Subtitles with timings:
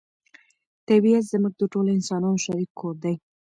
[0.87, 3.15] طبیعت زموږ د ټولو انسانانو شریک کور دی.